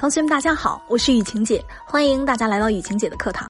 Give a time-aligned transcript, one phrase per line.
[0.00, 3.48] 同学们，大家好，我是雨晴姐，欢迎大家来到雨晴姐的课堂。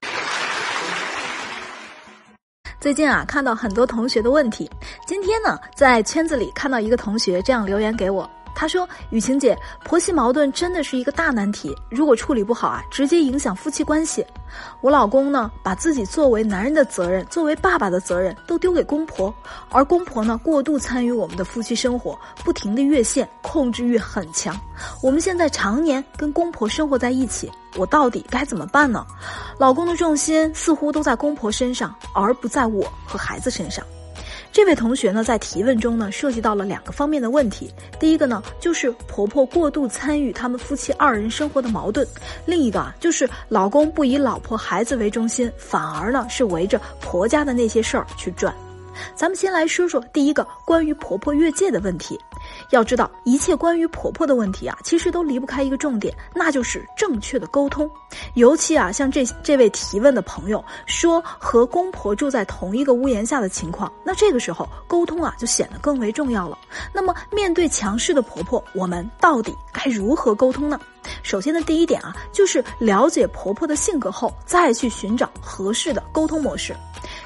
[2.81, 4.71] 最近啊，看到很多同学的问题，
[5.07, 8.29] 今天呢，在圈子里看到一个同学这样留言给我。
[8.59, 14.27] 他说：“雨晴姐，婆媳矛盾真的是一个大难题，如果处理不好啊，直接影响夫妻关系。
[14.81, 19.33] 我老公呢，把自己作为男人的责任，作为爸爸的责任，都丢给公婆，
[19.71, 24.61] 而公婆呢，过度参与我们的夫妻生活，不停的越线，控制欲很强。
[25.01, 29.07] 我们现在常年跟公婆生活在一起，我到底该怎么办呢？
[29.57, 33.87] 老公的重心似乎都在公婆身上，而不在我和孩子身上。”
[34.59, 37.73] 这位同学呢，在提问中呢，涉及到了两个方面的问题。
[38.01, 42.05] 第一个呢，就是婆婆过度参与他们夫妻二人生活的矛盾；
[42.45, 48.53] 另一个啊，就是老公不以老婆孩子为中心，反而呢是围着婆家的那些事儿去转。
[49.15, 52.19] 咱们先来说说第一个关于婆婆越界的问题。
[52.71, 57.91] 要知道，一切关于婆婆的问题啊，其实都离不开一个重点，那就是正确的沟通。
[58.35, 66.57] 尤其啊，像这这位提问的朋友说和公婆住在同一个屋檐下的情况，那这个时候沟通啊就显得更为重要了。
[66.93, 70.81] 那么，面对强势的婆婆，我们到底该如何沟通呢？
[71.23, 76.75] 首先的第一点啊，就是了解婆婆的性格后，再去寻找合适的沟通模式。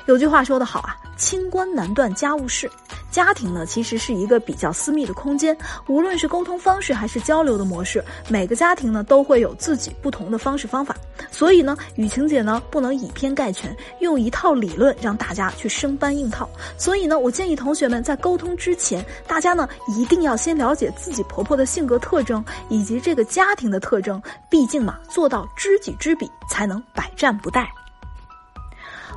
[0.07, 2.69] 有句话说得好啊，清官难断家务事。
[3.12, 5.56] 家庭呢，其实是一个比较私密的空间，
[5.87, 10.97] 无论是沟通方式还是交流的模式，每个家庭呢都会有自己不同的方式方法。
[11.31, 16.48] 所以呢，雨晴姐呢不能以偏概全，用一套理论让大家去生搬硬套。
[16.77, 24.20] 所以呢，我建议同学们在沟通之前，大家呢一定要先了解自己婆婆的性格特征以及这个家庭的特征。
[24.51, 27.67] 毕竟嘛，做到知己知彼，才能百战不殆。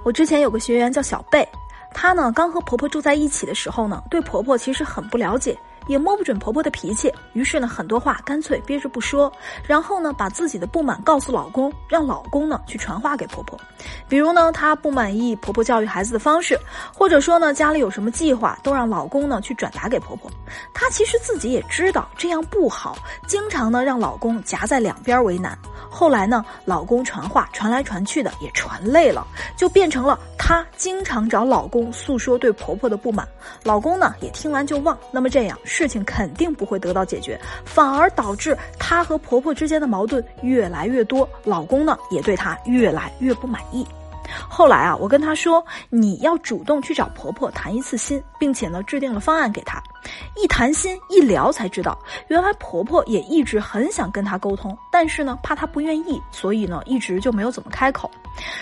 [0.03, 1.47] 我之前有个学员叫小贝。
[1.95, 5.57] 她呢，刚和婆婆住在一起的时候呢，对婆婆其实很不了解。
[5.87, 9.31] 也摸不准婆婆的脾气，于是呢，很多话干脆憋着不说，
[9.67, 13.59] 然后呢，把自己的不满告诉老公，让老公呢去传话给婆婆。
[14.07, 16.59] 比如呢，她不满意婆婆教育孩子的方式，
[16.93, 20.31] 或者说呢，家里有什么计划，都让老公呢去转达给婆婆。
[20.73, 22.97] 她其实自己也知道这样不好，
[23.27, 25.57] 经常呢让老公夹在两边为难。
[25.89, 29.25] 后来呢，老公传话传来传去的也传累了，
[29.55, 33.25] 就变成了她经常找老公诉说对婆婆的不满，
[33.63, 34.97] 老公呢也听完就忘。
[35.11, 35.57] 那么这样。
[35.77, 43.85] 事情肯定不会得到解决，反而导致她和婆婆之间的矛盾越来越多，老公呢也对她越来越不满意。
[44.49, 49.83] 后来啊，我跟她说，你要主动去找婆婆谈一次心，并且呢制定了方案给她。
[50.41, 51.99] 一谈心一聊才知道，
[52.29, 58.09] 原来婆婆也一直很想跟她沟通，但是呢怕她不愿意，所以呢一直就没有怎么开口。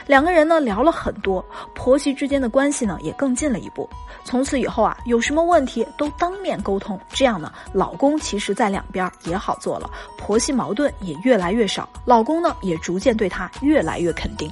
[0.07, 1.45] 两个人呢聊了很多，
[1.75, 3.88] 婆媳之间的关系呢也更近了一步。
[4.23, 14.51] 从此以后啊，有什么问题都当面沟通，这样呢，老公其实在两边也好做了，婆媳矛盾也越来越少，老公呢也逐渐对她越来越肯定。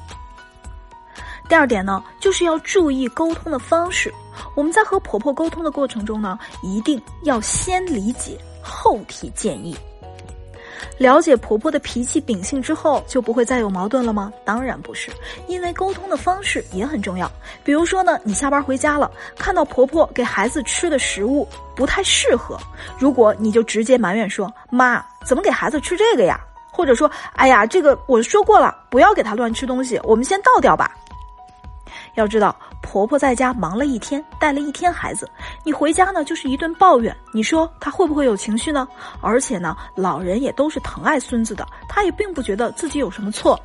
[1.49, 4.13] 第二点呢，就是要注意沟通的方式。
[4.53, 9.75] 我们在和婆婆沟通的过程中呢，一定要先理解后提建议。
[10.97, 14.31] 了解婆婆的脾气秉性之后，就不会再有矛盾了吗？
[14.43, 15.11] 当然不是，
[15.47, 17.31] 因为沟通的方式也很重要。
[17.63, 22.57] 比如说呢，你下班回家了，看到婆婆给孩子吃的食物不太适合，
[22.97, 26.39] 如果你就直接埋怨说：“妈，怎么给孩子吃这个呀？”
[26.71, 30.95] 或者说：“哎呀，这个我说过了，不要给他乱吃东西，我们先倒掉吧。”
[32.15, 32.55] 要知道。
[32.91, 35.25] 婆婆在家忙了一天，带了一天孩子，
[35.63, 38.85] 你回家呢就是一顿抱怨，你说她会不会有情绪呢？
[39.21, 43.57] 而且呢，老人也都是疼爱孙子的，她也并不觉得自己有什么错。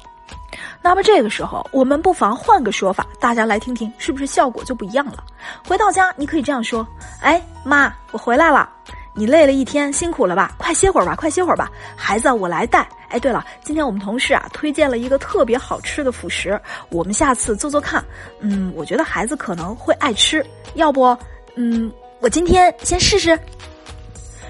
[0.80, 5.24] 那么这个时候，我们不妨换个说法，大家来听听，是不是效果就不一样了？
[5.66, 6.86] 回到家，你可以这样说
[7.20, 8.70] ：“哎，妈，我回来了。”
[9.18, 10.54] 你累了一天，辛苦了吧？
[10.58, 11.70] 快歇会儿吧，快歇会儿吧。
[11.96, 12.86] 孩子，我来带。
[13.08, 16.60] 哎，对了，今天我们同事啊推荐了一个特别好吃的辅食，
[16.90, 18.04] 我们下次做做看。
[18.40, 20.44] 嗯，我觉得孩子可能会爱吃，
[20.74, 21.16] 要不，
[21.54, 21.90] 嗯，
[22.20, 23.38] 我今天先试试。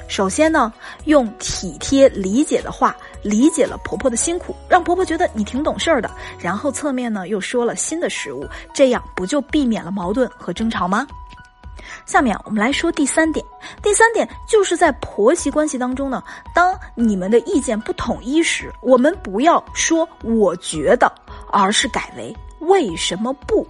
[0.08, 0.72] 首先呢，
[1.04, 6.10] 用体贴理解的话理解了婆婆的辛苦，让婆婆觉得你挺懂事儿的。
[6.40, 11.06] 然后侧面呢又说了新的食物，这样不就避免了矛盾和争吵吗？
[12.04, 13.44] 下面我们来说第三点，
[13.82, 16.22] 第三点就是在婆媳关系当中呢，
[16.54, 21.12] 当你们的意见不统一时，我们不要说我觉得，
[21.50, 23.66] 而是改为为什么不。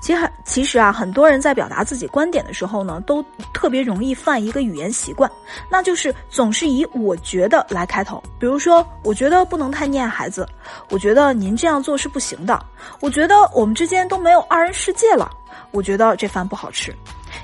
[0.00, 5.30] 其实，其实啊，很多人在表达自己观点的时候呢，都特别容易犯一个语言习惯，
[5.70, 8.22] 那就是总是以我觉得来开头。
[8.38, 10.46] 比如说，我觉得不能太溺爱孩子，
[10.90, 12.62] 我觉得您这样做是不行的，
[13.00, 15.30] 我觉得我们之间都没有二人世界了。
[15.70, 16.94] 我觉得这饭不好吃，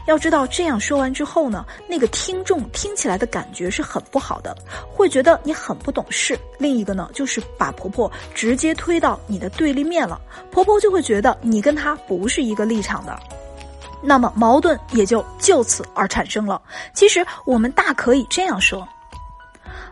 [0.07, 4.57] 要知道这样说完之后呢，那个听众听起来的感觉是很不好的，
[4.93, 6.39] 会觉得你很不懂事。
[6.59, 10.21] 另一个呢，就是把婆婆直接推到你的对立面了，
[10.51, 13.17] 婆婆就会觉得你跟她不是一个立场的，
[14.03, 16.61] 那么矛盾也就就此而产生了。
[16.93, 18.87] 其实我们大可以这样说：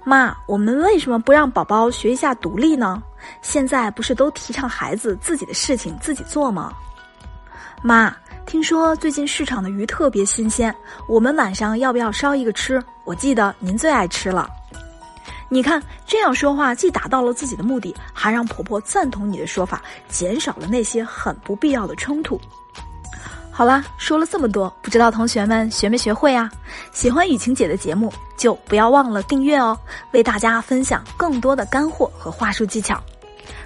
[0.04, 3.02] 妈，我们为什么不让宝宝学一下独立呢？
[3.42, 6.72] 现在不是都提倡孩子自己的事情自己做吗？
[7.82, 8.16] 妈。
[8.48, 10.74] 听说最近市场的鱼特别新鲜，
[11.06, 12.82] 我们晚上要不要烧一个吃？
[13.04, 14.48] 我记得您最爱吃了。
[15.50, 22.40] 你看这样说话，既达到了自己的目的，还让婆婆赞同你的说法，减少了那些很不必要的冲突。
[23.50, 26.50] 好啦，说了这么多，不知道同学们学没学会啊？
[26.90, 29.78] 喜欢雨晴姐的节目，就不要忘了订阅哦，
[30.12, 32.98] 为大家分享更多的干货和话术技巧。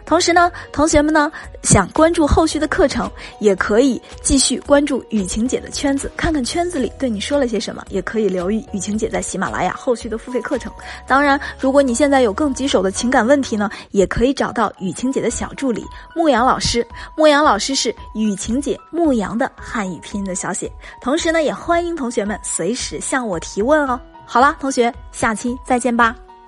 [0.04, 1.30] 同时呢，同学们呢
[1.62, 10.72] 想关注后续的课程，也可以继续关注雨晴姐的圈子，看看圈子里对你说了些什么，也可以留意雨晴姐在喜马拉雅后续的付费课程。
[11.06, 16.86] 当然，如果你现在有更棘手的情感问题呢，也可以找到雨晴姐的小助理牧羊老师。
[17.16, 20.70] 牧羊老师是雨晴姐牧羊的汉语拼音的小写。
[21.00, 23.98] 同时呢，也欢迎同学们随时向我提问哦。
[24.26, 26.14] 好了，同学，下期再见吧。